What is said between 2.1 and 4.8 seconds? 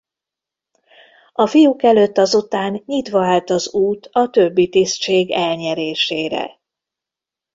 azután nyitva állt az út a többi